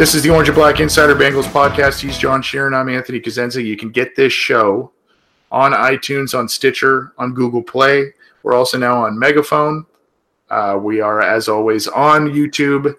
[0.00, 2.00] This is the Orange and Black Insider Bengals podcast.
[2.00, 2.74] He's John Sheeran.
[2.74, 3.62] I'm Anthony Cosenza.
[3.62, 4.92] You can get this show
[5.52, 8.14] on iTunes, on Stitcher, on Google Play.
[8.42, 9.84] We're also now on Megaphone.
[10.48, 12.94] Uh, we are, as always, on YouTube,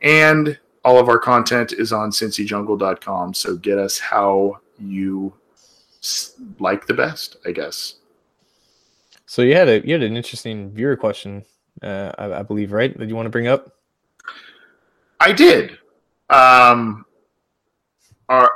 [0.00, 3.34] and all of our content is on cincyjungle.com.
[3.34, 5.34] So get us how you
[6.58, 7.96] like the best, I guess.
[9.26, 11.44] So you had a you had an interesting viewer question,
[11.82, 12.96] uh, I, I believe, right?
[12.96, 13.76] That you want to bring up?
[15.20, 15.78] I did.
[16.30, 17.04] Um,
[18.28, 18.50] are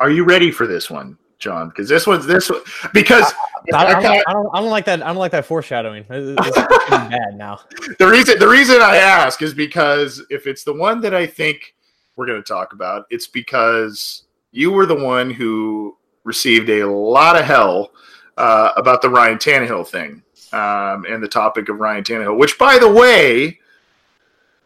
[0.00, 1.68] are you ready for this one, John?
[1.68, 2.60] Because this one's this one
[2.92, 3.32] because
[3.72, 5.02] I, I, I don't, kinda- I, don't, I don't like that.
[5.02, 6.04] I don't like that foreshadowing.
[6.10, 7.60] Is getting bad now.
[7.98, 11.74] the reason the reason I ask is because if it's the one that I think
[12.16, 17.36] we're going to talk about, it's because you were the one who received a lot
[17.36, 17.92] of hell
[18.36, 20.22] uh, about the Ryan Tannehill thing
[20.52, 22.38] um, and the topic of Ryan Tannehill.
[22.38, 23.58] Which, by the way,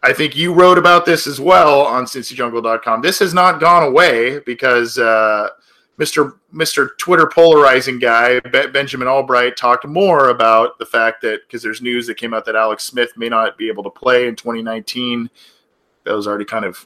[0.02, 3.02] I think you wrote about this as well on CincyJungle.com.
[3.02, 5.48] This has not gone away because uh,
[5.98, 6.38] Mr.
[6.52, 6.88] Mr.
[6.98, 12.06] Twitter polarizing guy Be- Benjamin Albright talked more about the fact that because there's news
[12.08, 15.30] that came out that Alex Smith may not be able to play in 2019.
[16.04, 16.84] That was already kind of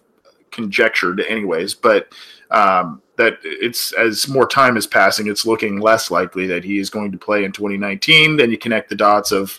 [0.50, 1.75] conjectured, anyways.
[1.75, 2.12] But
[2.50, 6.91] um, that it's as more time is passing, it's looking less likely that he is
[6.91, 8.37] going to play in 2019.
[8.37, 9.59] Then you connect the dots of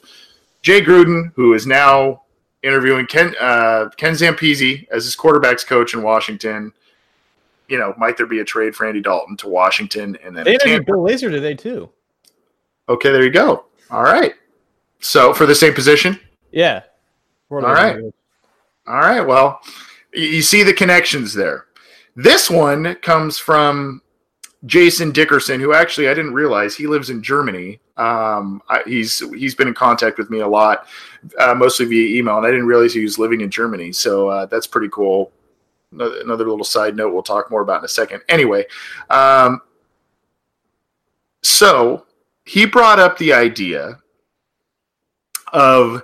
[0.61, 2.21] Jay Gruden, who is now
[2.63, 6.73] interviewing Ken uh, Ken Zampese as his quarterbacks coach in Washington.
[7.67, 10.53] You know, might there be a trade for Andy Dalton to Washington and then They
[10.53, 11.89] interviewed Bill Lazor today too.
[12.87, 13.65] Okay, there you go.
[13.91, 14.33] All right.
[14.99, 16.19] So for the same position.
[16.51, 16.83] Yeah.
[17.49, 17.97] All right.
[18.87, 19.21] All right.
[19.21, 19.59] Well,
[20.13, 21.65] you see the connections there.
[22.15, 24.01] This one comes from
[24.65, 27.79] Jason Dickerson, who actually I didn't realize he lives in Germany.
[27.97, 30.87] Um, I, he's he's been in contact with me a lot,
[31.39, 33.91] uh, mostly via email, and I didn't realize he was living in Germany.
[33.91, 35.31] So uh, that's pretty cool.
[35.91, 38.21] Another, little side note we'll talk more about in a second.
[38.27, 38.65] Anyway,
[39.09, 39.61] um,
[41.41, 42.05] so
[42.45, 43.97] he brought up the idea
[45.53, 46.03] of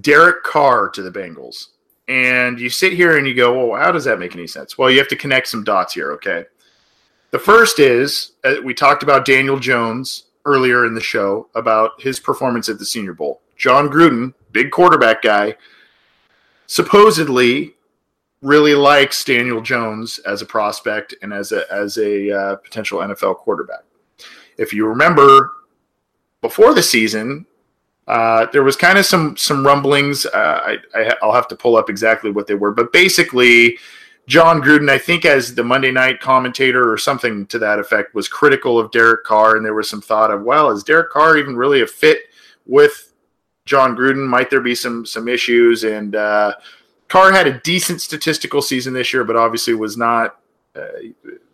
[0.00, 1.68] Derek Carr to the Bengals.
[2.08, 4.76] And you sit here and you go, well, how does that make any sense?
[4.76, 6.44] Well, you have to connect some dots here, okay?
[7.30, 12.20] The first is uh, we talked about Daniel Jones earlier in the show about his
[12.20, 13.40] performance at the Senior Bowl.
[13.56, 15.56] Jon Gruden, big quarterback guy,
[16.66, 17.74] supposedly
[18.42, 23.36] really likes Daniel Jones as a prospect and as a as a uh, potential NFL
[23.36, 23.84] quarterback.
[24.56, 25.52] If you remember,
[26.40, 27.46] before the season,
[28.06, 30.26] uh, there was kind of some some rumblings.
[30.26, 33.78] Uh, I, I I'll have to pull up exactly what they were, but basically,
[34.30, 38.28] Jon Gruden, I think, as the Monday night commentator or something to that effect, was
[38.28, 41.56] critical of Derek Carr, and there was some thought of, well, is Derek Carr even
[41.56, 42.20] really a fit
[42.64, 43.12] with
[43.64, 44.28] Jon Gruden?
[44.28, 45.82] Might there be some some issues?
[45.82, 46.54] And uh,
[47.08, 50.38] Carr had a decent statistical season this year, but obviously was not.
[50.76, 50.86] Uh,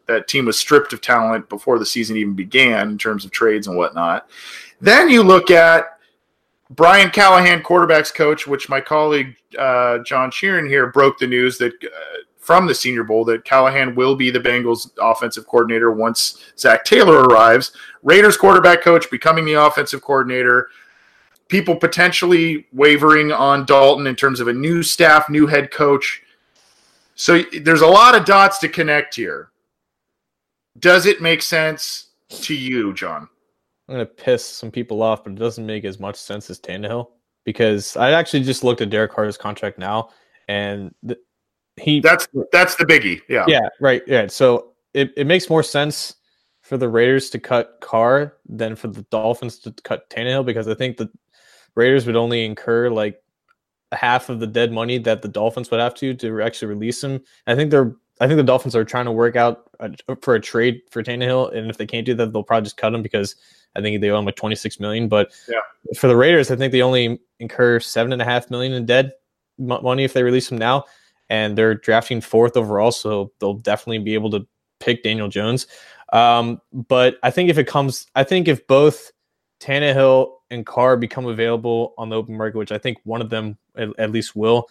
[0.04, 3.68] that team was stripped of talent before the season even began in terms of trades
[3.68, 4.28] and whatnot.
[4.82, 5.98] Then you look at
[6.70, 11.72] Brian Callahan, quarterbacks coach, which my colleague uh, John Sheeran here broke the news that
[11.82, 12.15] uh,
[12.46, 17.24] from the Senior Bowl that Callahan will be the Bengals offensive coordinator once Zac Taylor
[17.24, 17.72] arrives.
[18.04, 20.68] Raiders quarterback coach becoming the offensive coordinator.
[21.48, 26.22] People potentially wavering on Dalton in terms of a new staff, new head coach.
[27.16, 29.50] So there's a lot of dots to connect here.
[30.78, 33.28] Does it make sense to you, John?
[33.88, 37.08] I'm gonna piss some people off, but it doesn't make as much sense as Tannehill
[37.44, 40.10] because I actually just looked at Derek Carter's contract now,
[40.48, 41.18] and th-
[41.76, 43.20] he that's that's the biggie.
[43.28, 44.26] Yeah, yeah, right, yeah.
[44.26, 46.16] So it, it makes more sense
[46.62, 50.74] for the Raiders to cut Carr than for the Dolphins to cut Tannehill because I
[50.74, 51.10] think the
[51.74, 53.22] Raiders would only incur like
[53.92, 57.20] half of the dead money that the Dolphins would have to to actually release him.
[57.46, 60.40] I think they're I think the Dolphins are trying to work out a, for a
[60.40, 63.36] trade for Tannehill, and if they can't do that, they'll probably just cut him because
[63.74, 65.08] I think they owe him like twenty six million.
[65.08, 65.60] But yeah.
[65.96, 69.12] for the Raiders, I think they only incur seven and a half million in dead
[69.58, 70.84] money if they release him now,
[71.28, 74.46] and they're drafting fourth overall, so they'll definitely be able to
[74.80, 75.66] pick Daniel Jones.
[76.12, 79.10] Um, but I think if it comes, I think if both
[79.60, 83.58] Tannehill and Carr become available on the open market, which I think one of them
[83.76, 84.68] at, at least will,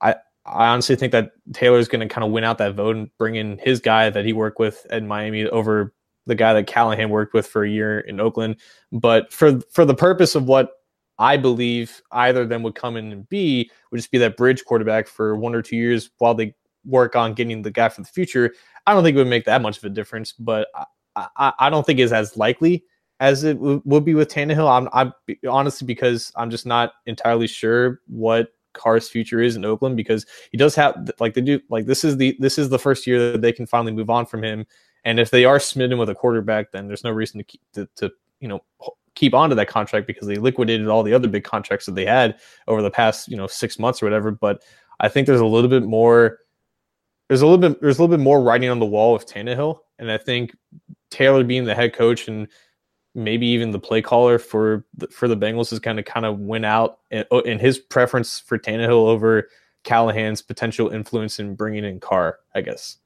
[0.00, 0.16] I
[0.46, 3.34] I honestly think that Taylor's going to kind of win out that vote and bring
[3.34, 5.92] in his guy that he worked with at Miami over
[6.26, 8.56] the guy that Callahan worked with for a year in Oakland.
[8.90, 10.70] But for for the purpose of what
[11.20, 14.64] I believe either of them would come in and be would just be that bridge
[14.64, 16.54] quarterback for one or two years while they
[16.86, 18.54] work on getting the guy for the future.
[18.86, 20.68] I don't think it would make that much of a difference, but
[21.14, 22.84] I, I, I don't think it's as likely
[23.20, 24.66] as it w- would be with Tannehill.
[24.66, 25.12] I'm, I'm
[25.46, 30.56] honestly because I'm just not entirely sure what Carr's future is in Oakland because he
[30.56, 33.42] does have like they do like this is the this is the first year that
[33.42, 34.64] they can finally move on from him.
[35.04, 37.86] And if they are smitten with a quarterback, then there's no reason to keep to,
[37.96, 38.60] to you know
[39.20, 42.06] keep on to that contract because they liquidated all the other big contracts that they
[42.06, 44.30] had over the past you know six months or whatever.
[44.30, 44.62] But
[44.98, 46.38] I think there's a little bit more
[47.28, 49.78] there's a little bit there's a little bit more writing on the wall with Tannehill,
[49.98, 50.56] and I think
[51.10, 52.48] Taylor being the head coach and
[53.14, 56.38] maybe even the play caller for the, for the Bengals is kind of kind of
[56.40, 59.48] went out in, in his preference for Tannehill over
[59.84, 62.96] Callahan's potential influence in bringing in Carr, I guess.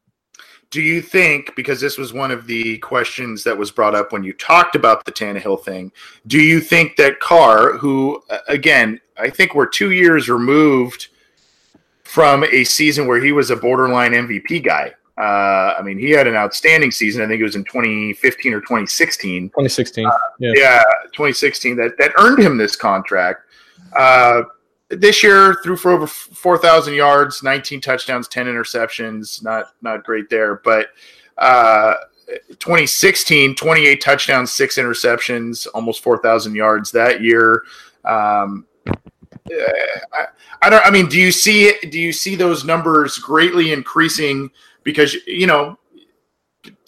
[0.70, 4.24] Do you think, because this was one of the questions that was brought up when
[4.24, 5.92] you talked about the Tannehill thing,
[6.26, 11.08] do you think that Carr, who, again, I think we're two years removed
[12.02, 14.94] from a season where he was a borderline MVP guy.
[15.16, 17.22] Uh, I mean, he had an outstanding season.
[17.22, 19.48] I think it was in 2015 or 2016.
[19.48, 20.06] 2016.
[20.06, 20.52] Uh, yeah.
[20.54, 20.82] yeah.
[21.06, 21.76] 2016.
[21.76, 23.42] That that earned him this contract.
[23.96, 24.42] Uh,
[24.96, 29.42] this year, threw for over 4,000 yards, 19 touchdowns, 10 interceptions.
[29.42, 30.88] Not not great there, but.
[31.36, 31.94] Uh,
[32.48, 37.64] 2016, 28 touchdowns, six interceptions, almost 4,000 yards that year.
[38.04, 38.66] Um,
[39.50, 40.26] I,
[40.62, 40.84] I don't.
[40.86, 41.90] I mean, do you see it?
[41.90, 44.50] Do you see those numbers greatly increasing
[44.82, 45.78] because you know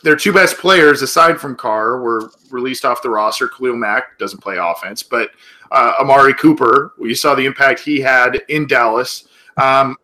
[0.02, 3.48] their two best players aside from Carr were released off the roster.
[3.48, 5.30] Khalil Mack doesn't play offense, but
[5.70, 9.28] uh, Amari Cooper, you saw the impact he had in Dallas.
[9.56, 9.96] Um,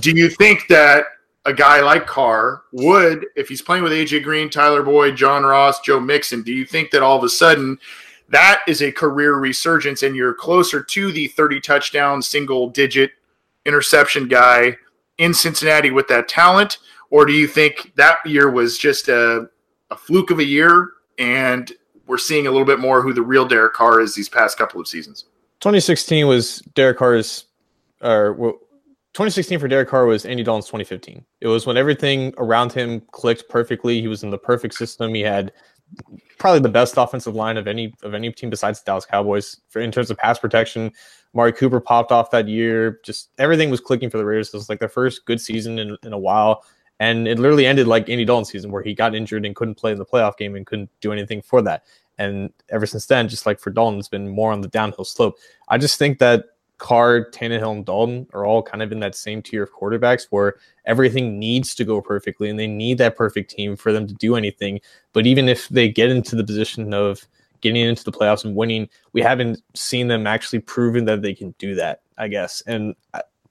[0.00, 1.04] do you think that
[1.44, 5.80] a guy like Carr would, if he's playing with AJ Green, Tyler Boyd, John Ross,
[5.80, 7.78] Joe Mixon, do you think that all of a sudden
[8.28, 13.12] that is a career resurgence and you're closer to the 30 touchdown single digit
[13.64, 14.76] interception guy
[15.18, 16.78] in Cincinnati with that talent?
[17.10, 19.48] Or do you think that year was just a,
[19.90, 21.72] a fluke of a year and
[22.06, 24.80] we're seeing a little bit more who the real Derek Carr is these past couple
[24.80, 25.24] of seasons?
[25.60, 27.46] 2016 was Derek Carr's,
[28.02, 28.34] or
[29.14, 31.24] 2016 for Derek Carr was Andy Dalton's 2015.
[31.40, 34.00] It was when everything around him clicked perfectly.
[34.00, 35.14] He was in the perfect system.
[35.14, 35.52] He had
[36.38, 39.80] probably the best offensive line of any of any team besides the Dallas Cowboys for
[39.80, 40.92] in terms of pass protection.
[41.32, 43.00] Mari Cooper popped off that year.
[43.04, 44.48] Just everything was clicking for the Raiders.
[44.48, 46.64] It was like their first good season in, in a while.
[46.98, 49.92] And it literally ended like Andy Dalton's season where he got injured and couldn't play
[49.92, 51.84] in the playoff game and couldn't do anything for that.
[52.18, 55.36] And ever since then, just like for Dalton, it's been more on the downhill slope.
[55.68, 56.46] I just think that
[56.78, 60.56] Carr, Tannehill, and Dalton are all kind of in that same tier of quarterbacks where
[60.84, 64.36] everything needs to go perfectly and they need that perfect team for them to do
[64.36, 64.80] anything.
[65.12, 67.26] But even if they get into the position of
[67.60, 71.54] getting into the playoffs and winning, we haven't seen them actually proven that they can
[71.58, 72.62] do that, I guess.
[72.66, 72.94] And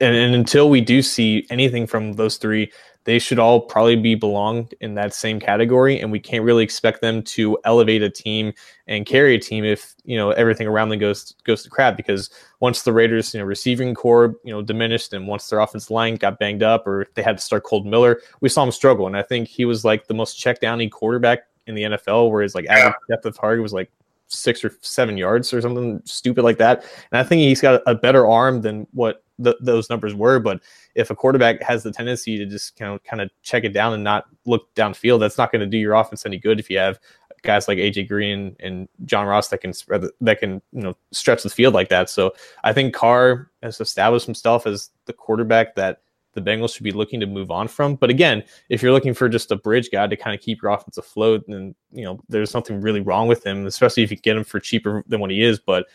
[0.00, 2.70] and, and until we do see anything from those three,
[3.06, 7.00] they should all probably be belonged in that same category and we can't really expect
[7.00, 8.52] them to elevate a team
[8.88, 12.28] and carry a team if you know everything around them goes goes to crap because
[12.60, 16.16] once the Raiders you know receiving corps you know diminished and once their offensive line
[16.16, 19.16] got banged up or they had to start Kolton Miller we saw him struggle and
[19.16, 22.54] I think he was like the most check downy quarterback in the NFL where his
[22.54, 23.90] like average depth of target was like
[24.28, 27.94] six or seven yards or something stupid like that and I think he's got a
[27.94, 30.38] better arm than what those numbers were.
[30.38, 30.62] But
[30.94, 33.92] if a quarterback has the tendency to just kind of kind of check it down
[33.92, 36.60] and not look downfield, that's not going to do your offense any good.
[36.60, 36.98] If you have
[37.42, 39.72] guys like AJ Green and John Ross that can
[40.20, 42.10] that can you know stretch the field like that.
[42.10, 42.32] So
[42.64, 46.00] I think Carr has established himself as the quarterback that
[46.36, 47.94] the Bengals should be looking to move on from.
[47.94, 50.70] But again, if you're looking for just a bridge guy to kind of keep your
[50.70, 54.36] offense afloat, then you know there's something really wrong with him, especially if you get
[54.36, 55.58] him for cheaper than what he is.
[55.58, 55.86] But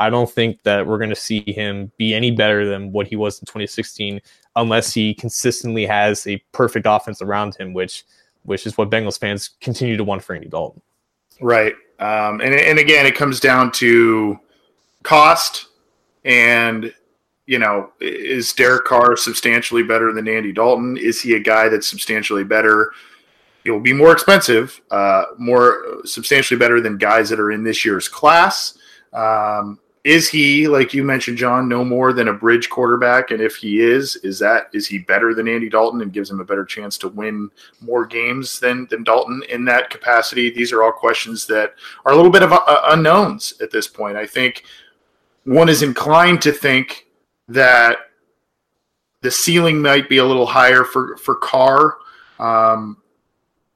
[0.00, 3.16] I don't think that we're going to see him be any better than what he
[3.16, 4.18] was in 2016
[4.56, 8.04] unless he consistently has a perfect offense around him, which
[8.44, 10.80] which is what Bengals fans continue to want for Andy Dalton.
[11.42, 11.74] Right.
[11.98, 14.40] Um, and, and again, it comes down to
[15.02, 15.66] cost
[16.24, 16.94] and
[17.44, 20.96] you know, is Derek Carr substantially better than Andy Dalton?
[20.96, 22.92] Is he a guy that's substantially better?
[23.64, 27.84] It will be more expensive, uh, more substantially better than guys that are in this
[27.84, 28.78] year's class.
[29.12, 33.30] Um, is he, like you mentioned, John, no more than a bridge quarterback?
[33.30, 36.40] And if he is, is that is he better than Andy Dalton and gives him
[36.40, 40.50] a better chance to win more games than than Dalton in that capacity?
[40.50, 41.74] These are all questions that
[42.06, 44.16] are a little bit of uh, unknowns at this point.
[44.16, 44.64] I think
[45.44, 47.06] one is inclined to think
[47.48, 47.98] that
[49.20, 51.98] the ceiling might be a little higher for for Carr,
[52.38, 52.96] um,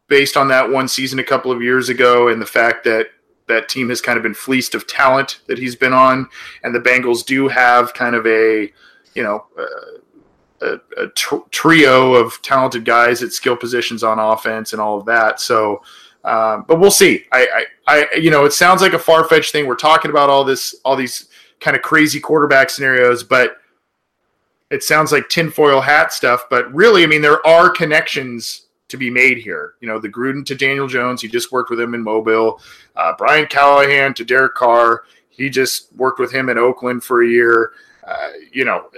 [0.09, 3.09] based on that one season a couple of years ago, and the fact that
[3.47, 6.29] that team has kind of been fleeced of talent that he's been on,
[6.63, 8.73] and the Bengals do have kind of a
[9.15, 9.47] you know.
[10.63, 15.05] A, a tr- trio of talented guys at skill positions on offense and all of
[15.05, 15.39] that.
[15.39, 15.83] So,
[16.25, 17.27] um, but we'll see.
[17.33, 19.67] I, I, I, you know, it sounds like a far fetched thing.
[19.67, 21.29] We're talking about all this, all these
[21.61, 23.59] kind of crazy quarterback scenarios, but
[24.71, 29.11] it sounds like tinfoil hat stuff, but really, I mean, there are connections to be
[29.11, 29.75] made here.
[29.81, 32.61] You know, the Gruden to Daniel Jones, he just worked with him in Mobile.
[32.97, 37.29] Uh, Brian Callahan to Derek Carr, he just worked with him in Oakland for a
[37.29, 37.73] year.
[38.07, 38.91] Uh, you know,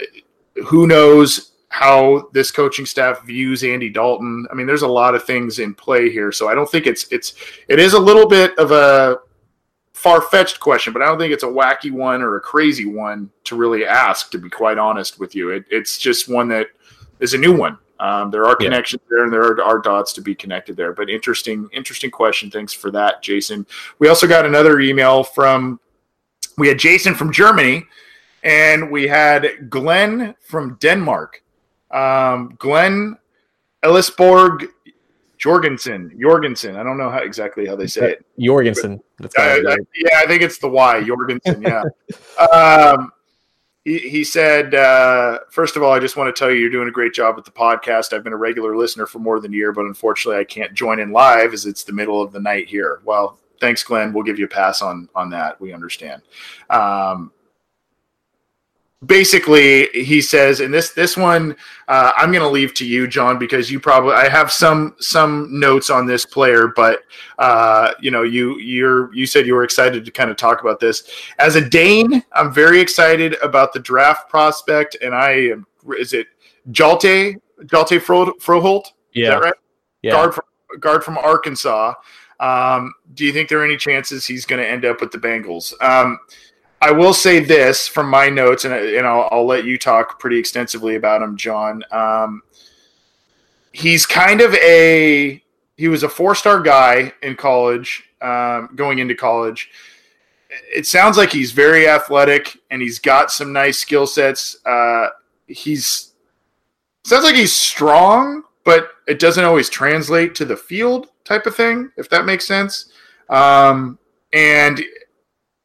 [0.65, 4.47] who knows how this coaching staff views Andy Dalton?
[4.51, 7.05] I mean, there's a lot of things in play here, so I don't think it's
[7.11, 7.33] it's
[7.67, 9.19] it is a little bit of a
[9.93, 13.31] far fetched question, but I don't think it's a wacky one or a crazy one
[13.45, 15.49] to really ask, to be quite honest with you.
[15.49, 16.67] It, it's just one that
[17.19, 17.79] is a new one.
[17.99, 18.67] Um, there are yeah.
[18.67, 22.51] connections there and there are, are, dots to be connected there, but interesting, interesting question.
[22.51, 23.65] Thanks for that, Jason.
[23.99, 25.79] We also got another email from,
[26.57, 27.85] we had Jason from Germany
[28.43, 31.43] and we had Glenn from Denmark.
[31.91, 33.17] Um, Glenn
[33.83, 34.67] Ellisborg
[35.37, 36.75] Jorgensen, Jorgensen.
[36.75, 38.25] I don't know how exactly how they say it.
[38.39, 38.99] Jorgensen.
[39.21, 39.27] Uh,
[39.95, 41.03] yeah, I think it's the Y.
[41.03, 41.61] Jorgensen.
[41.61, 41.83] Yeah.
[42.51, 43.11] um,
[43.87, 46.89] he, he said, uh, first of all, I just want to tell you, you're doing
[46.89, 48.11] a great job with the podcast.
[48.11, 50.99] I've been a regular listener for more than a year, but unfortunately, I can't join
[50.99, 52.99] in live as it's the middle of the night here.
[53.05, 54.11] Well, thanks, Glenn.
[54.11, 55.61] We'll give you a pass on on that.
[55.61, 56.21] We understand.
[56.69, 57.31] Um,
[59.05, 61.55] basically he says and this this one
[61.87, 65.47] uh, i'm going to leave to you john because you probably i have some some
[65.59, 67.01] notes on this player but
[67.37, 70.79] uh, you know you you're you said you were excited to kind of talk about
[70.79, 71.03] this.
[71.37, 75.67] As a dane i'm very excited about the draft prospect and i am
[75.99, 76.27] is it
[76.71, 77.35] jalte?
[77.65, 78.91] Hjalte Fro, froholdt?
[79.13, 79.35] Yeah.
[79.35, 79.53] right?
[80.01, 80.11] Yeah.
[80.11, 80.43] Guard from
[80.79, 81.93] guard from arkansas.
[82.39, 85.17] Um, do you think there are any chances he's going to end up with the
[85.17, 85.73] bengals?
[85.81, 86.19] Um,
[86.81, 90.37] I will say this from my notes, and, and I'll, I'll, let you talk pretty
[90.37, 91.83] extensively about him, John.
[91.91, 92.43] Um,
[93.71, 95.41] he's kind of a
[95.75, 99.69] he was a four star guy in college, um, going into college.
[100.73, 104.57] It sounds like he's very athletic and he's got some nice skill sets.
[104.65, 105.09] Uh,
[105.47, 106.13] he's
[107.03, 111.91] sounds like he's strong, but it doesn't always translate to the field type of thing,
[111.97, 112.91] if that makes sense.
[113.29, 113.99] Um,
[114.33, 114.81] and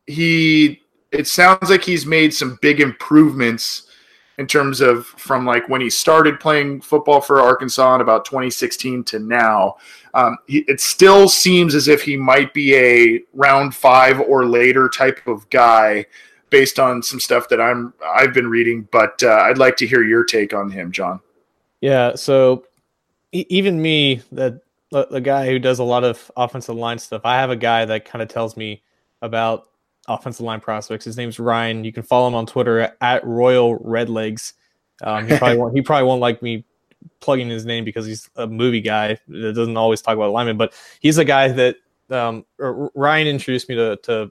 [0.07, 0.82] he
[1.13, 3.89] it sounds like he's made some big improvements
[4.39, 9.05] in terms of from like when he started playing football for Arkansas in about 2016
[9.05, 9.77] to now.
[10.15, 15.27] Um, it still seems as if he might be a round five or later type
[15.27, 16.07] of guy
[16.51, 18.89] based on some stuff that I'm I've been reading.
[18.91, 21.21] But uh, I'd like to hear your take on him, John.
[21.81, 22.15] Yeah.
[22.15, 22.67] So
[23.33, 27.51] even me, that the guy who does a lot of offensive line stuff, I have
[27.51, 28.83] a guy that kind of tells me
[29.23, 29.69] about
[30.09, 31.05] offensive line prospects.
[31.05, 31.85] His name's Ryan.
[31.85, 34.55] You can follow him on Twitter at Royal Redlegs.
[35.03, 35.75] Um, he probably won't.
[35.75, 36.65] He probably won't like me
[37.21, 40.57] plugging his name because he's a movie guy that doesn't always talk about linemen.
[40.57, 41.77] But he's a guy that
[42.11, 44.31] um, Ryan introduced me to to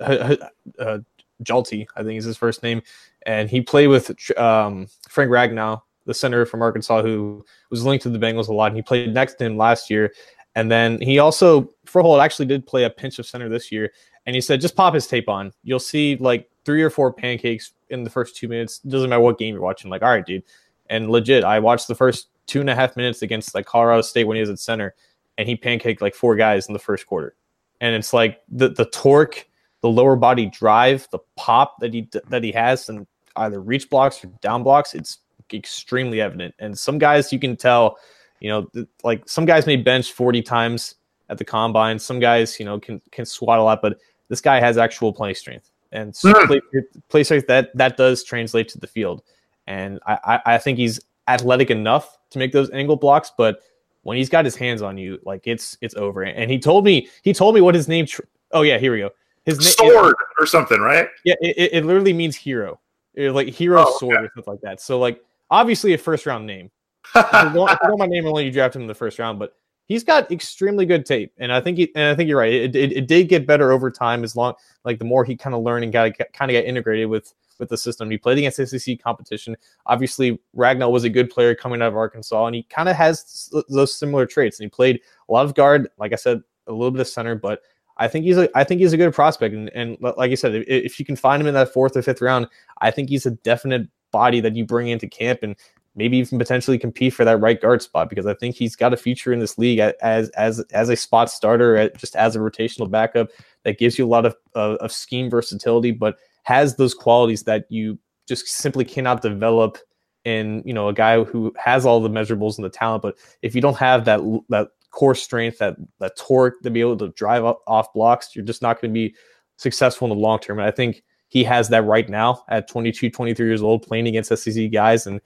[0.00, 0.36] uh,
[0.78, 0.98] uh,
[1.42, 2.82] Hjalte, I think is his first name,
[3.26, 8.10] and he played with um, Frank Ragnow, the center from Arkansas, who was linked to
[8.10, 8.68] the Bengals a lot.
[8.68, 10.12] And he played next to him last year,
[10.54, 13.92] and then he also for Froholdt actually did play a pinch of center this year,
[14.26, 15.52] and he said just pop his tape on.
[15.62, 18.78] You'll see like three or four pancakes in the first two minutes.
[18.78, 19.90] Doesn't matter what game you're watching.
[19.90, 20.42] Like, all right, dude.
[20.90, 24.24] And legit, I watched the first two and a half minutes against like Colorado State
[24.24, 24.94] when he was at center,
[25.38, 27.36] and he pancaked like four guys in the first quarter.
[27.80, 29.46] And it's like the the torque,
[29.80, 34.22] the lower body drive, the pop that he that he has, and either reach blocks
[34.24, 34.94] or down blocks.
[34.94, 35.18] It's
[35.52, 36.54] extremely evident.
[36.58, 37.98] And some guys you can tell,
[38.40, 40.96] you know, like some guys may bench 40 times
[41.28, 41.98] at the combine.
[41.98, 43.98] Some guys, you know, can can squat a lot, but
[44.34, 45.16] this guy has actual hmm.
[45.16, 45.70] play strength.
[45.92, 46.60] And so play,
[47.08, 49.22] play strength that that does translate to the field.
[49.68, 53.60] And I, I, think he's athletic enough to make those angle blocks, but
[54.02, 56.22] when he's got his hands on you, like it's it's over.
[56.22, 58.06] And he told me he told me what his name.
[58.06, 59.10] Tr- oh yeah, here we go.
[59.46, 61.08] His name Sword or something, right?
[61.24, 62.80] yeah, it, it- it literally means hero,
[63.14, 64.80] It, like hero Oh, sword or something like that.
[64.80, 66.72] So like obviously a first round name.
[67.14, 69.20] If you want, if you want my name, only you draft him in the first
[69.20, 69.54] round, but
[69.86, 72.52] he's got extremely good tape, and I think he, and I think you're right.
[72.52, 75.54] It, it, it did get better over time as long like the more he kind
[75.54, 78.10] of learned and got kind of got integrated with with the system.
[78.10, 79.56] He played against SEC competition.
[79.86, 83.50] Obviously, Ragnow was a good player coming out of Arkansas, and he kind of has
[83.68, 84.58] those similar traits.
[84.58, 87.34] And he played a lot of guard, like I said, a little bit of center,
[87.34, 87.60] but
[87.96, 89.54] I think he's a I think he's a good prospect.
[89.54, 92.02] And, and like you said, if, if you can find him in that fourth or
[92.02, 92.48] fifth round,
[92.80, 95.56] I think he's a definite body that you bring into camp and
[95.96, 98.96] maybe even potentially compete for that right guard spot because I think he's got a
[98.96, 103.28] future in this league as as as a spot starter, just as a rotational backup
[103.62, 107.66] that gives you a lot of of, of scheme versatility, but has those qualities that
[107.70, 109.78] you just simply cannot develop
[110.24, 113.54] in you know a guy who has all the measurables and the talent, but if
[113.54, 117.44] you don't have that that core strength, that that torque to be able to drive
[117.44, 119.14] up off blocks, you're just not going to be
[119.56, 120.58] successful in the long term.
[120.58, 124.34] And I think he has that right now at 22, 23 years old, playing against
[124.36, 125.06] SEC guys.
[125.06, 125.20] And,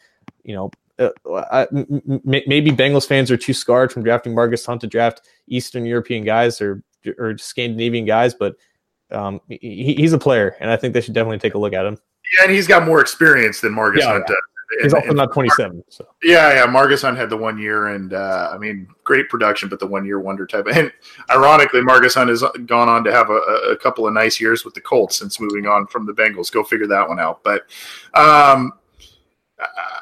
[0.48, 1.10] you know, uh,
[1.52, 5.20] I, m- m- maybe Bengals fans are too scarred from drafting Margus Hunt to draft
[5.46, 6.82] Eastern European guys or,
[7.18, 8.56] or Scandinavian guys, but
[9.10, 10.56] um, he, he's a player.
[10.58, 11.98] And I think they should definitely take a look at him.
[12.38, 14.34] Yeah, and he's got more experience than Margus Yeah, Hunt yeah.
[14.34, 14.82] does.
[14.82, 15.84] He's And- also not 27.
[15.88, 16.06] So.
[16.22, 16.66] Yeah, yeah.
[16.66, 20.04] Margus Hunt had the one year, and uh, I mean, great production, but the one
[20.04, 20.66] year wonder type.
[20.74, 20.92] And
[21.30, 23.40] ironically, Margus Hunt has gone on to have a,
[23.70, 26.50] a couple of nice years with the Colts since moving on from the Bengals.
[26.52, 27.42] Go figure that one out.
[27.44, 27.62] But
[28.14, 28.72] um,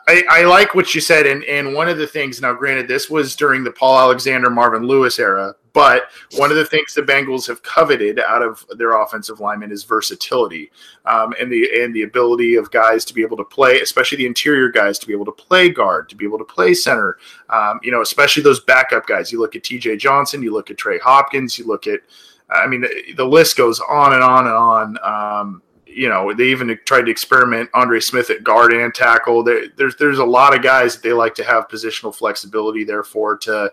[0.08, 2.40] I, I like what you said, and and one of the things.
[2.40, 6.64] Now, granted, this was during the Paul Alexander, Marvin Lewis era, but one of the
[6.64, 10.70] things the Bengals have coveted out of their offensive linemen is versatility
[11.06, 14.26] um, and the and the ability of guys to be able to play, especially the
[14.26, 17.18] interior guys, to be able to play guard, to be able to play center.
[17.50, 19.32] Um, you know, especially those backup guys.
[19.32, 19.96] You look at T.J.
[19.96, 22.00] Johnson, you look at Trey Hopkins, you look at,
[22.48, 24.98] I mean, the, the list goes on and on and on.
[25.02, 25.62] Um,
[25.96, 29.42] you know, they even tried to experiment Andre Smith at guard and tackle.
[29.42, 33.38] There, there's there's a lot of guys that they like to have positional flexibility, therefore
[33.38, 33.72] to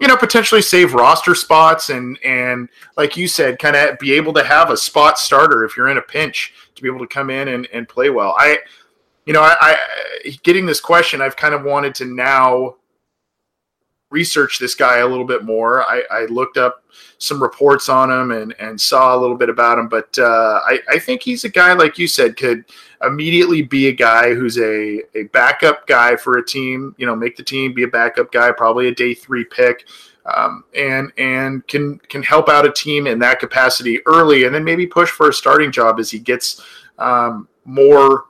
[0.00, 4.32] you know potentially save roster spots and and like you said kind of be able
[4.32, 7.30] to have a spot starter if you're in a pinch to be able to come
[7.30, 8.58] in and, and play well i
[9.26, 9.76] you know I, I
[10.42, 12.74] getting this question i've kind of wanted to now
[14.12, 15.82] research this guy a little bit more.
[15.82, 16.84] I, I looked up
[17.18, 20.80] some reports on him and and saw a little bit about him but uh, I,
[20.90, 22.64] I think he's a guy like you said could
[23.04, 27.36] immediately be a guy who's a, a backup guy for a team, you know, make
[27.36, 29.86] the team, be a backup guy, probably a day three pick,
[30.34, 34.64] um, and and can can help out a team in that capacity early, and then
[34.64, 36.62] maybe push for a starting job as he gets
[36.98, 38.26] um, more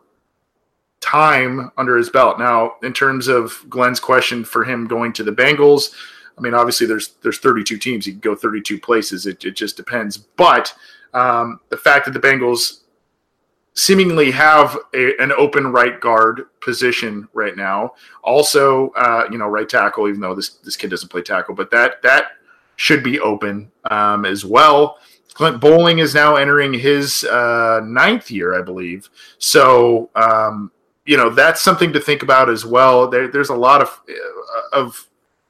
[1.02, 2.38] time under his belt.
[2.38, 5.94] Now, in terms of Glenn's question for him going to the Bengals,
[6.38, 8.06] I mean, obviously there's there's 32 teams.
[8.06, 9.26] He can go 32 places.
[9.26, 10.16] It, it just depends.
[10.16, 10.72] But
[11.12, 12.82] um, the fact that the Bengals
[13.74, 17.92] seemingly have a, an open right guard position right now.
[18.22, 21.70] Also, uh, you know, right tackle, even though this this kid doesn't play tackle, but
[21.70, 22.32] that that
[22.76, 24.98] should be open um, as well.
[25.34, 29.08] Clint Boling is now entering his uh, ninth year, I believe.
[29.38, 30.70] So, um,
[31.04, 33.08] you know, that's something to think about as well.
[33.08, 35.08] There, there's a lot of uh, of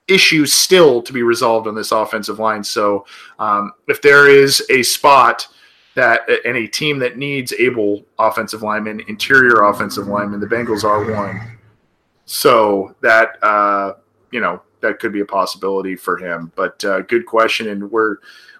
[0.08, 2.64] issues still to be resolved on this offensive line.
[2.64, 3.06] So,
[3.38, 5.46] um, if there is a spot
[5.94, 11.10] that and a team that needs able offensive linemen, interior offensive linemen, the Bengals are
[11.12, 11.58] one.
[12.24, 13.94] So that uh,
[14.30, 16.50] you know that could be a possibility for him.
[16.56, 18.16] But uh, good question, and we're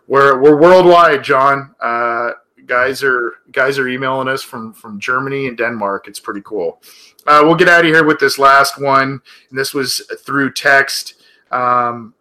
[0.07, 1.75] we're we're worldwide, John.
[1.81, 2.33] Uh,
[2.67, 6.09] guys are guys are emailing us from from Germany and Denmark.
[6.09, 6.83] It's pretty cool.
[7.27, 9.21] Uh, we'll get out of here with this last one,
[9.51, 11.15] and this was through text.
[11.51, 12.15] Um,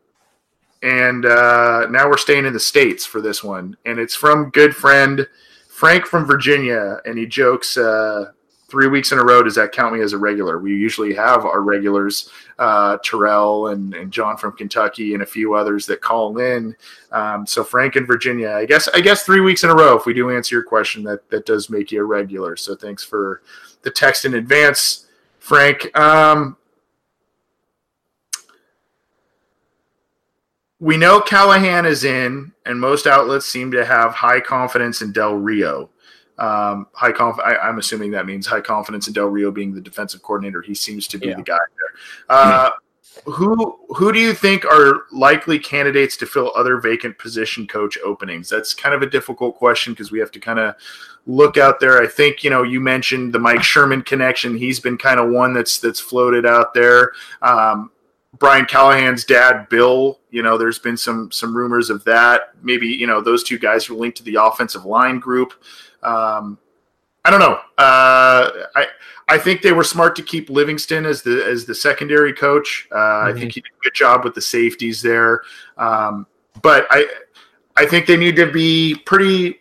[0.84, 4.76] and uh, now we're staying in the states for this one, and it's from good
[4.76, 5.28] friend
[5.70, 7.78] Frank from Virginia, and he jokes.
[7.78, 8.32] Uh,
[8.72, 10.58] Three weeks in a row, does that count me as a regular?
[10.58, 15.56] We usually have our regulars, uh, Terrell and, and John from Kentucky, and a few
[15.56, 16.74] others that call in.
[17.12, 18.88] Um, so Frank in Virginia, I guess.
[18.88, 19.98] I guess three weeks in a row.
[19.98, 22.56] If we do answer your question, that that does make you a regular.
[22.56, 23.42] So thanks for
[23.82, 25.08] the text in advance,
[25.40, 25.94] Frank.
[26.00, 26.56] Um,
[30.80, 35.36] we know Callahan is in, and most outlets seem to have high confidence in Del
[35.36, 35.90] Rio.
[36.42, 39.82] Um, high conf- I, am assuming that means high confidence in Del Rio being the
[39.82, 40.64] defensive coordinator.
[40.64, 41.36] He seems to be yeah.
[41.36, 42.00] the guy there.
[42.30, 42.70] Uh,
[43.26, 48.50] who who do you think are likely candidates to fill other vacant position coach openings?
[48.50, 50.76] That's kind of a difficult question because we have to kind of
[51.28, 52.02] look out there.
[52.02, 54.58] I think you know you mentioned the Mike Sherman connection.
[54.58, 57.12] He's been kind of one that's that's floated out there.
[57.44, 57.92] Um,
[58.40, 60.20] Brian Callahan's dad, Bill.
[60.30, 62.52] You know, there's been some some rumors of that.
[62.62, 65.54] Maybe you know those two guys are linked to the offensive line group.
[66.02, 66.58] Um,
[67.24, 67.60] I don't know.
[67.78, 68.88] Uh, I
[69.28, 72.88] I think they were smart to keep Livingston as the as the secondary coach.
[72.92, 73.28] Uh, mm-hmm.
[73.28, 75.42] I think he did a good job with the safeties there.
[75.78, 76.26] Um,
[76.62, 77.08] but I
[77.76, 79.60] I think they need to be pretty.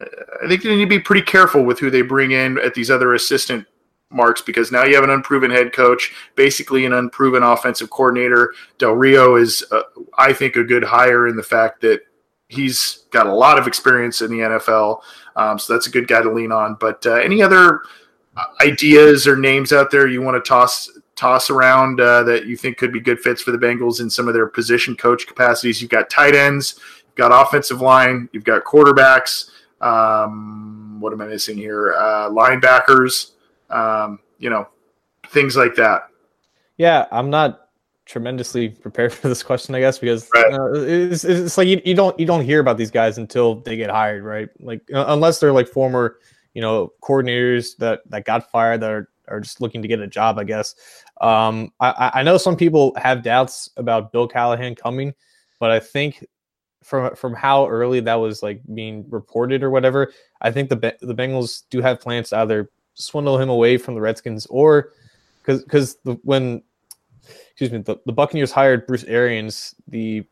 [0.00, 2.90] I think they need to be pretty careful with who they bring in at these
[2.90, 3.66] other assistant
[4.10, 8.54] marks because now you have an unproven head coach, basically an unproven offensive coordinator.
[8.78, 9.82] Del Rio is, uh,
[10.16, 12.00] I think, a good hire in the fact that
[12.48, 15.00] he's got a lot of experience in the NFL,
[15.34, 16.76] um, so that's a good guy to lean on.
[16.78, 17.82] But uh, any other
[18.60, 22.76] ideas or names out there you want to toss toss around uh, that you think
[22.76, 25.80] could be good fits for the Bengals in some of their position coach capacities?
[25.80, 29.50] You've got tight ends, you've got offensive line, you've got quarterbacks.
[29.80, 31.94] Um, what am I missing here?
[31.94, 33.32] Uh, linebackers
[33.70, 34.68] um, you know,
[35.28, 36.08] things like that.
[36.76, 37.68] Yeah, I'm not
[38.04, 40.52] tremendously prepared for this question, I guess, because right.
[40.52, 43.76] uh, it's, it's like you, you don't you don't hear about these guys until they
[43.76, 44.48] get hired, right?
[44.60, 46.18] Like uh, unless they're like former,
[46.54, 50.06] you know, coordinators that that got fired that are, are just looking to get a
[50.06, 50.74] job, I guess.
[51.20, 55.14] Um, I, I know some people have doubts about Bill Callahan coming,
[55.58, 56.24] but I think
[56.84, 61.14] from from how early that was like being reported or whatever, I think the the
[61.14, 64.90] Bengals do have plans to either swindle him away from the Redskins, or
[65.42, 66.62] because because when
[67.50, 70.24] excuse me the, the Buccaneers hired Bruce Arians, the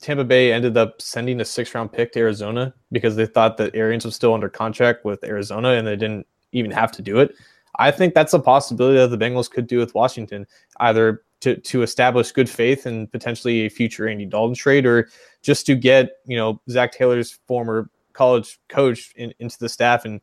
[0.00, 3.74] Tampa Bay ended up sending a six round pick to Arizona because they thought that
[3.74, 7.34] Arians was still under contract with Arizona and they didn't even have to do it.
[7.78, 10.46] I think that's a possibility that the Bengals could do with Washington,
[10.80, 15.08] either to, to establish good faith and potentially a future Andy Dalton trade, or
[15.42, 20.20] just to get you know Zac Taylor's former college coach in, into the staff and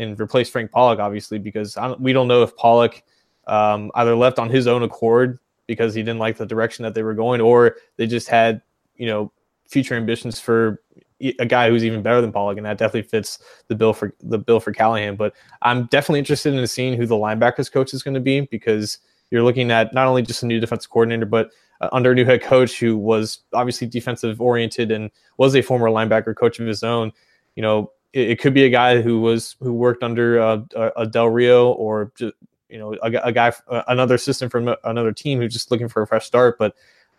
[0.00, 3.04] and replace Frank Pollack, obviously, because don't, we don't know if Pollack
[3.46, 7.02] um, either left on his own accord because he didn't like the direction that they
[7.02, 8.62] were going, or they just had,
[8.96, 9.32] you know,
[9.68, 10.82] future ambitions for
[11.20, 14.38] a guy who's even better than Pollack, and that definitely fits the bill for the
[14.38, 15.16] bill for Callahan.
[15.16, 18.98] But I'm definitely interested in seeing who the linebackers coach is going to be because
[19.30, 22.24] you're looking at not only just a new defensive coordinator, but uh, under a new
[22.24, 26.82] head coach who was obviously defensive oriented and was a former linebacker coach of his
[26.82, 27.12] own.
[27.54, 30.60] You know, it, it, could be a guy who was who worked under uh,
[30.96, 35.40] a Del Rio or you know a, a guy uh, another assistant from another team
[35.40, 36.58] who's just looking for a fresh start.
[36.58, 36.74] But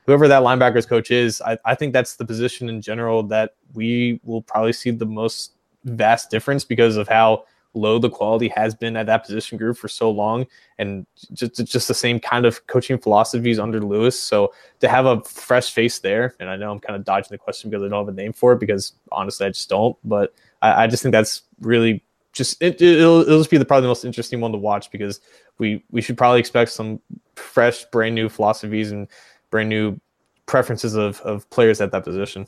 [0.05, 4.19] whoever that linebackers coach is, I, I think that's the position in general that we
[4.23, 8.97] will probably see the most vast difference because of how low the quality has been
[8.97, 10.45] at that position group for so long
[10.77, 14.19] and just just the same kind of coaching philosophies under Lewis.
[14.19, 17.37] So to have a fresh face there, and I know I'm kind of dodging the
[17.37, 20.33] question because I don't have a name for it because honestly I just don't, but
[20.61, 23.87] I, I just think that's really just it, will it'll just be the probably the
[23.89, 25.19] most interesting one to watch because
[25.57, 26.99] we we should probably expect some
[27.35, 29.07] fresh, brand new philosophies and
[29.49, 29.99] brand new
[30.45, 32.47] preferences of of players at that position.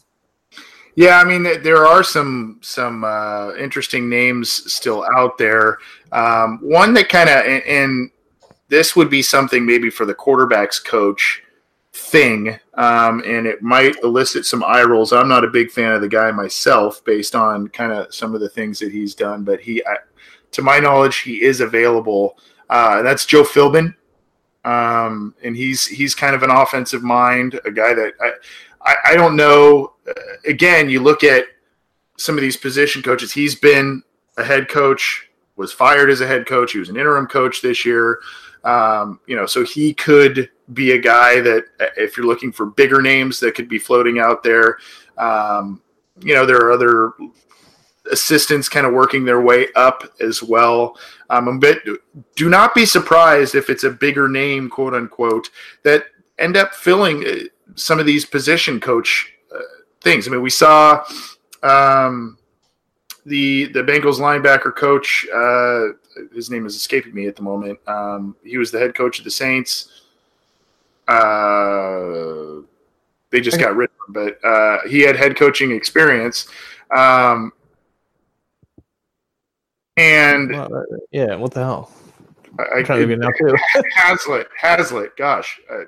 [0.95, 5.80] Yeah, I mean there are some some uh, interesting names still out there.
[6.12, 8.12] Um, one that kind of and, and
[8.69, 11.42] this would be something maybe for the quarterbacks coach
[11.93, 15.13] thing, um, and it might elicit some eye rolls.
[15.13, 18.41] I'm not a big fan of the guy myself, based on kind of some of
[18.41, 19.97] the things that he's done, but he, I,
[20.51, 22.38] to my knowledge, he is available.
[22.69, 23.95] Uh, that's Joe Philbin,
[24.65, 28.32] um, and he's he's kind of an offensive mind, a guy that I
[28.84, 29.93] I, I don't know.
[30.08, 30.13] Uh,
[30.45, 31.45] again, you look at
[32.17, 33.32] some of these position coaches.
[33.32, 34.03] He's been
[34.38, 36.71] a head coach, was fired as a head coach.
[36.71, 38.19] He was an interim coach this year.
[38.63, 41.65] Um, you know, so he could be a guy that
[41.97, 44.78] if you're looking for bigger names that could be floating out there,
[45.17, 45.82] um,
[46.21, 47.13] you know, there are other
[48.12, 50.97] assistants kind of working their way up as well.
[51.30, 51.80] Um, but
[52.36, 55.49] do not be surprised if it's a bigger name, quote unquote,
[55.84, 56.06] that
[56.39, 57.36] end up filling uh,
[57.76, 59.60] some of these position coach uh,
[60.02, 60.28] things.
[60.28, 61.04] I mean, we saw
[61.63, 62.38] um,
[63.26, 65.26] the the Bengals linebacker coach.
[65.34, 65.97] Uh,
[66.34, 67.80] his name is escaping me at the moment.
[67.88, 70.04] Um, he was the head coach of the Saints.
[71.08, 72.62] Uh,
[73.30, 76.47] they just got rid of him, but uh, he had head coaching experience.
[76.95, 77.52] Um,
[79.97, 80.52] and
[81.12, 81.91] yeah, what the hell?
[82.60, 83.56] I, am trying to now too.
[83.95, 85.15] Haslett, Haslett.
[85.17, 85.84] Gosh, uh,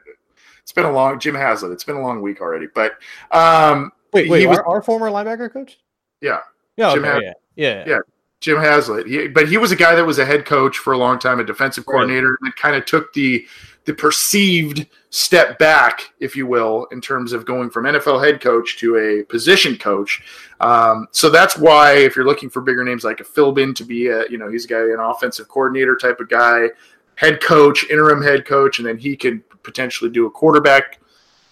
[0.62, 1.72] it's been a long Jim Haslett.
[1.72, 2.68] It's been a long week already.
[2.74, 2.98] But
[3.32, 5.80] um, wait, wait, was, our, our, former linebacker coach?
[6.22, 6.40] Yeah,
[6.78, 8.00] yeah, okay, yeah, yeah, yeah.
[8.46, 9.08] Jim Haslett.
[9.08, 11.40] He, but he was a guy that was a head coach for a long time,
[11.40, 12.38] a defensive coordinator, right.
[12.44, 13.48] and kind of took the
[13.86, 18.78] the perceived step back, if you will, in terms of going from NFL head coach
[18.78, 20.22] to a position coach.
[20.60, 24.08] Um, so that's why, if you're looking for bigger names like a Philbin to be
[24.08, 26.68] a, you know, he's a guy, an offensive coordinator type of guy,
[27.16, 31.00] head coach, interim head coach, and then he could potentially do a quarterback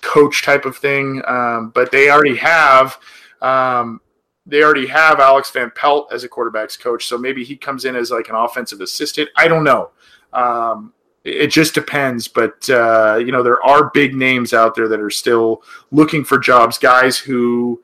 [0.02, 1.24] coach type of thing.
[1.28, 3.00] Um, but they already have.
[3.42, 4.00] Um,
[4.46, 7.96] they already have Alex Van Pelt as a quarterbacks coach, so maybe he comes in
[7.96, 9.30] as like an offensive assistant.
[9.38, 9.92] I don't know.
[10.34, 15.00] Um, it just depends, but uh, you know there are big names out there that
[15.00, 16.78] are still looking for jobs.
[16.78, 17.82] Guys who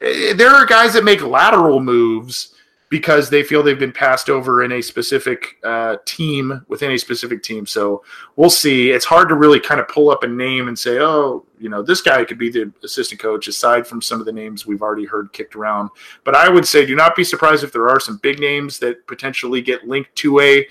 [0.00, 2.54] eh, there are guys that make lateral moves
[2.88, 7.42] because they feel they've been passed over in a specific uh, team within a specific
[7.42, 7.66] team.
[7.66, 8.04] So
[8.36, 8.90] we'll see.
[8.90, 11.82] It's hard to really kind of pull up a name and say, oh, you know,
[11.82, 15.04] this guy could be the assistant coach, aside from some of the names we've already
[15.04, 15.90] heard kicked around.
[16.22, 19.06] But I would say, do not be surprised if there are some big names that
[19.08, 20.66] potentially get linked to a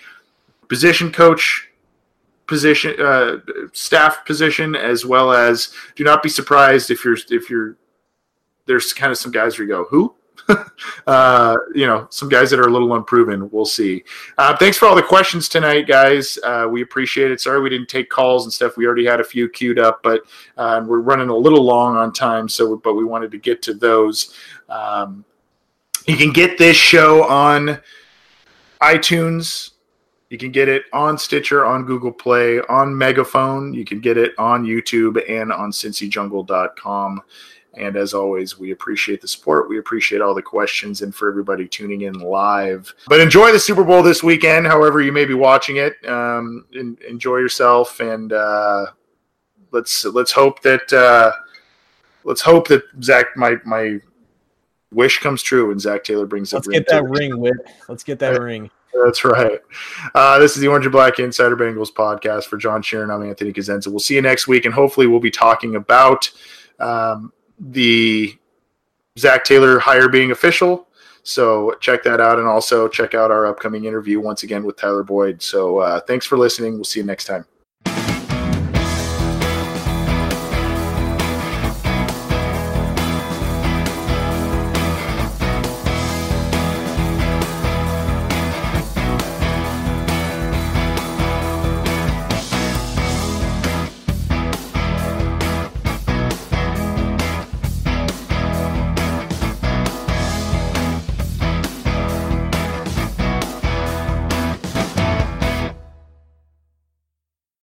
[0.69, 1.69] position coach
[2.47, 3.37] position uh,
[3.73, 7.75] staff position as well as do not be surprised if you're if you're
[8.67, 10.15] there's kind of some guys where you go who
[11.07, 13.49] uh, you know, some guys that are a little unproven.
[13.51, 14.03] We'll see.
[14.37, 16.37] Uh, thanks for all the questions tonight, guys.
[16.43, 17.41] Uh, we appreciate it.
[17.41, 18.77] Sorry we didn't take calls and stuff.
[18.77, 20.21] We already had a few queued up, but
[20.57, 22.47] uh, we're running a little long on time.
[22.49, 24.33] So, but we wanted to get to those.
[24.69, 25.25] Um,
[26.07, 27.79] you can get this show on
[28.81, 29.71] iTunes.
[30.29, 33.73] You can get it on Stitcher, on Google Play, on Megaphone.
[33.73, 37.21] You can get it on YouTube and on CincyJungle.com.
[37.77, 39.69] And as always, we appreciate the support.
[39.69, 42.93] We appreciate all the questions and for everybody tuning in live.
[43.07, 45.93] But enjoy the Super Bowl this weekend, however you may be watching it.
[46.07, 48.87] Um, enjoy yourself, and uh,
[49.71, 51.31] let's let's hope that uh,
[52.23, 53.99] let's hope that Zac my my
[54.91, 57.57] wish comes true and Zac Taylor brings let's get that ring, Whit.
[57.87, 58.69] Let's get that ring.
[59.03, 59.59] That's right.
[60.13, 63.13] Uh, this is the Orange and Black Insider Bengals podcast for John Sheeran.
[63.13, 63.87] I'm Anthony Cosenza.
[63.87, 66.31] We'll see you next week, and hopefully, we'll be talking about
[66.79, 68.37] um, the
[69.17, 70.87] Zac Taylor hire being official.
[71.23, 75.03] So check that out, and also check out our upcoming interview once again with Tyler
[75.03, 75.41] Boyd.
[75.41, 76.75] So uh, thanks for listening.
[76.75, 77.45] We'll see you next time.